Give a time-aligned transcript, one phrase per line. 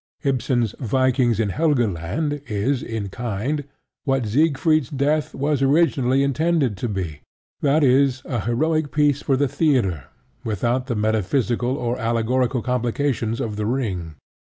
[0.23, 3.65] Ibsen's Vikings in Helgeland is, in kind,
[4.03, 7.21] what Siegfried's Death was originally intended to be:
[7.61, 10.05] that is, a heroic piece for the theatre,
[10.43, 14.15] without the metaphysical or allegorical complications of The Ring.